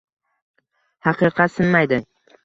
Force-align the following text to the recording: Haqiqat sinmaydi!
Haqiqat 1.07 1.53
sinmaydi! 1.57 2.01